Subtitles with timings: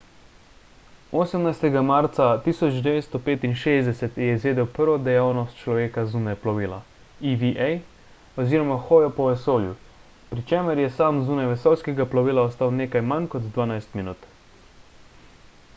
[1.11, 1.81] 18.
[1.89, 6.79] marca 1965 je izvedel prvo dejavnost človeka zunaj plovila
[7.35, 7.71] eva
[8.45, 9.77] oziroma hojo po vesolju
[10.33, 14.27] pri čemer je sam zunaj vesoljskega plovila ostal nekaj manj kot dvanajst minut